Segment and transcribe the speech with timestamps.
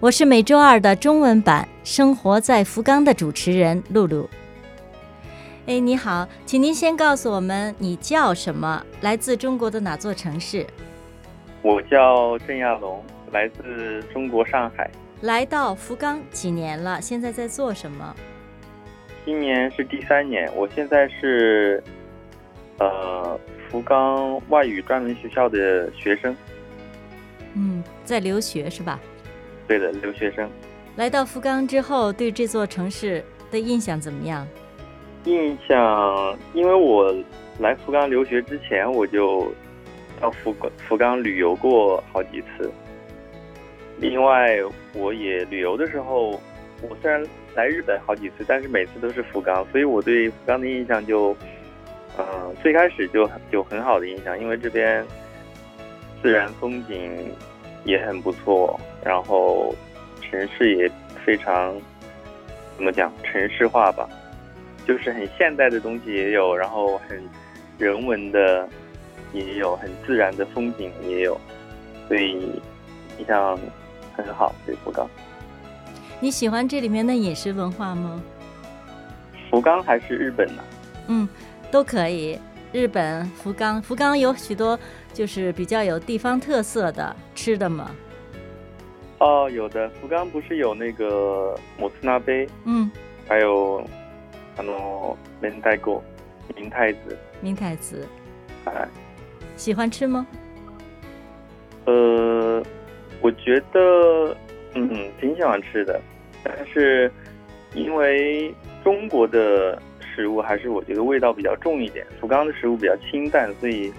[0.00, 4.26] 我是每周二的中文版《生活在福冈》的主持人露露。
[5.66, 10.66] 哎，你好，请您先告诉我们你叫什么，来自中国的哪座城市？
[11.60, 14.90] 我叫郑亚龙，来自中国上海。
[15.20, 16.98] 来到福冈几年了？
[16.98, 18.16] 现在在做什么？
[19.26, 21.84] 今年是第三年，我现在是
[22.78, 23.38] 呃
[23.68, 26.34] 福冈外语专门学校的学生。
[27.52, 28.98] 嗯，在留学是吧？
[29.70, 30.50] 对的，留学生。
[30.96, 34.44] 来到福冈之后，对这座城市的印象怎么样？
[35.26, 37.14] 印象，因为我
[37.60, 39.54] 来福冈留学之前，我就
[40.20, 42.68] 到福冈福冈旅游过好几次。
[44.00, 44.58] 另外，
[44.92, 46.30] 我也旅游的时候，
[46.82, 47.24] 我虽然
[47.54, 51.32] 来日本好几次，但是每次都是福冈，所以我对福冈的印象就，
[52.18, 55.06] 嗯，最开始就有很好的印象，因为这边
[56.20, 57.32] 自然风景。
[57.82, 59.74] 也很不错，然后
[60.20, 60.90] 城市也
[61.24, 61.74] 非常
[62.76, 64.08] 怎么讲城市化吧，
[64.86, 67.22] 就是很现代的东西也有，然后很
[67.78, 68.68] 人文的
[69.32, 71.40] 也有，很自然的风景也有，
[72.08, 72.60] 所以
[73.18, 73.58] 印象
[74.16, 74.54] 很好。
[74.66, 75.08] 对福冈，
[76.20, 78.22] 你喜欢这里面的饮食文化吗？
[79.50, 80.62] 福冈还是日本呢？
[81.08, 81.28] 嗯，
[81.70, 82.38] 都可以。
[82.72, 84.78] 日本福冈，福冈有许多
[85.12, 87.90] 就是比较有地方特色的吃的吗？
[89.20, 89.88] 哦，有的。
[90.00, 92.46] 福冈不是有那个摩斯纳杯？
[92.64, 92.90] 嗯，
[93.28, 93.82] 还有
[94.56, 96.00] 什么明太子？
[96.56, 97.16] 明太子？
[97.40, 98.06] 明太子？
[98.64, 98.88] 哎，
[99.56, 100.26] 喜欢吃吗？
[101.84, 102.62] 呃，
[103.20, 104.36] 我觉得
[104.74, 106.00] 嗯挺喜欢吃的，
[106.42, 107.10] 但是
[107.74, 108.52] 因为
[108.82, 109.80] 中国的。
[110.12, 113.90] 食物还是我觉得味道比较重一点，福冈的食物比较清淡，所以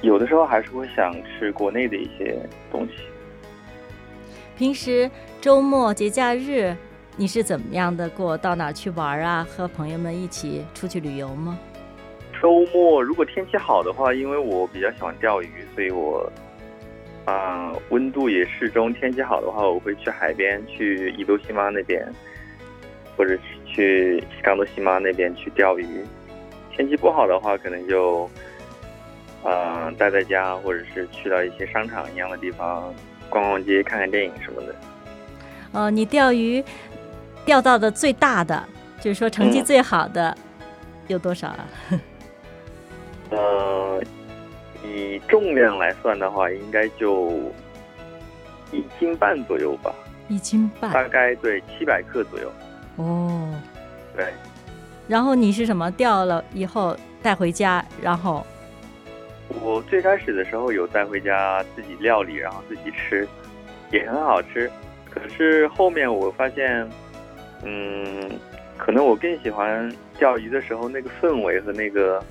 [0.00, 2.36] 有的时候还是会想吃国内的一些
[2.72, 2.94] 东西。
[4.60, 5.10] 平时
[5.40, 6.76] 周末节假日
[7.16, 8.36] 你是怎么样的过？
[8.36, 9.42] 到哪去玩啊？
[9.48, 11.58] 和朋友们一起出去旅游吗？
[12.42, 16.30] 周末如果天气好的话，因为我比较喜欢钓鱼，所以我
[17.24, 22.06] 啊温度也适中，天气好的话，我会去海边，去伊豆西妈那边。
[23.16, 26.04] 或者去冈多西妈那边去钓鱼，
[26.70, 28.28] 天气不好的话，可能就，
[29.42, 32.94] 呃，待在家，或者是去到一些商场一样的地方
[33.30, 34.74] 逛逛街、看看电影什么的。
[35.72, 36.62] 哦，你钓鱼
[37.44, 38.62] 钓到的最大的，
[39.00, 40.36] 就是说成绩最好的
[41.06, 41.66] 有多少啊？
[43.30, 44.02] 呃，
[44.84, 47.30] 以重量来算的话，应该就
[48.72, 49.94] 一斤半左右吧。
[50.28, 52.52] 一斤半，大概对七百克左右。
[52.96, 53.54] 哦，
[54.16, 54.26] 对，
[55.06, 57.84] 然后你是什么钓了以后带回家？
[58.02, 58.44] 然后
[59.62, 63.26] 我最开始的时候有带回家自己料理，然后自己吃，
[63.90, 64.70] 也很好吃。
[65.08, 66.88] 可是后面我发现，
[67.64, 68.30] 嗯，
[68.78, 72.24] 可能我更喜欢钓鱼的时候那个氛围和那个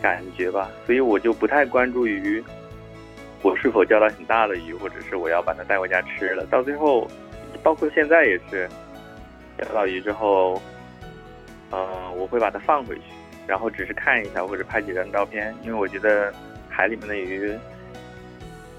[0.00, 2.42] 感觉吧，所以我就不太关注于
[3.42, 6.46] 我是否钓到很大的鱼，或者是我要把它带回家吃了。
[6.46, 7.10] 到最后，
[7.62, 8.68] 包括现在也是。
[9.56, 10.62] 钓到鱼之后，
[11.70, 13.02] 嗯，我会把它放回去，
[13.50, 16.32] 然后只是看一下或者拍几张照片，因为我觉得
[16.68, 17.52] 海里面的鱼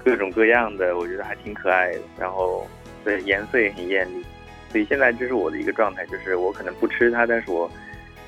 [0.02, 2.66] 各种各样的，我觉得还挺可爱的，然后
[3.04, 4.24] 对颜色也很艳丽，
[4.70, 7.70] 所以现在这是我的一个状态，就是我可能不吃它，但是我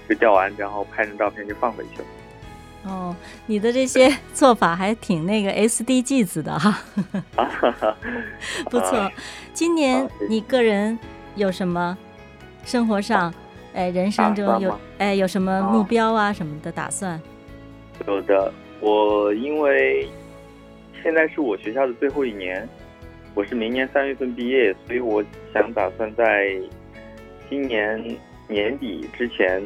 [0.06, 2.08] 就钓完然后拍张照片就放回去了。
[2.92, 3.16] 哦，
[3.46, 6.78] 你的这些做法还挺那个 S D G 子的哈，
[8.70, 9.10] 不错。
[9.54, 10.98] 今年你个人
[11.36, 11.96] 有什么？
[12.66, 13.32] 生活上，
[13.74, 17.20] 哎，人生中有哎有什么目标啊什么的打算？
[18.06, 20.08] 有的，我因为
[21.02, 22.66] 现在是我学校的最后一年，
[23.34, 25.22] 我是明年三月份毕业，所以我
[25.52, 26.56] 想打算在
[27.50, 28.02] 今年
[28.48, 29.62] 年底之前，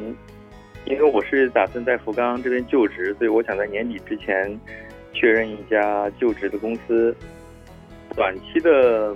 [0.87, 4.58] 因为我是打算在福冈这边就职，所以我想在年底之前
[5.12, 7.14] 确认一家就职的公司。
[8.16, 9.14] 短期的。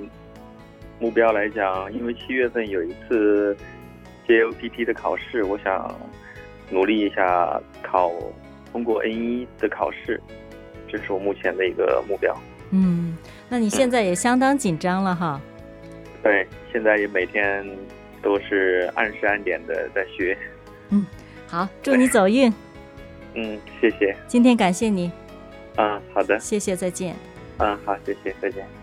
[1.00, 3.56] 目标来讲，因为七月份有一次
[4.26, 5.94] JOPT 的考试，我想
[6.70, 8.12] 努力一下考
[8.72, 10.20] 通过 N 一的考试，
[10.88, 12.36] 这是我目前的一个目标。
[12.70, 13.16] 嗯，
[13.48, 15.40] 那你现在也相当紧张了哈？
[16.22, 17.66] 对，现在也每天
[18.22, 20.36] 都是按时按点的在学。
[20.90, 21.04] 嗯
[21.46, 22.52] 好，祝你走运。
[23.34, 24.16] 嗯，谢谢。
[24.26, 25.10] 今天感谢你，
[25.76, 26.38] 嗯，好的。
[26.38, 27.14] 谢谢，再见。
[27.58, 28.81] 嗯，好，谢谢，再见。